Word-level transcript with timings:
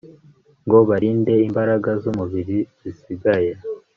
ngo 0.65 0.79
barinde 0.89 1.33
imbaraga 1.47 1.89
zumubiri 2.01 2.57
zisigaye 2.79 3.51